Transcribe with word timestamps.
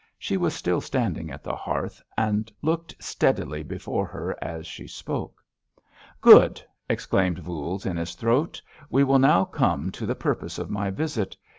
She 0.17 0.35
was 0.35 0.55
still 0.55 0.81
standing 0.81 1.29
at 1.29 1.43
the 1.43 1.55
hearth, 1.55 2.01
and 2.17 2.51
looked 2.63 2.95
steadily 2.99 3.61
before 3.61 4.07
her 4.07 4.35
as 4.43 4.65
she 4.65 4.87
spoke. 4.87 5.43
"Good!" 6.19 6.59
exclaimed 6.89 7.37
Voules 7.37 7.85
in 7.85 7.97
his 7.97 8.15
throat. 8.15 8.59
"We 8.89 9.03
will 9.03 9.19
now 9.19 9.45
come 9.45 9.91
to 9.91 10.07
the 10.07 10.15
purpose 10.15 10.57
of 10.57 10.71
my 10.71 10.89
visit. 10.89 11.37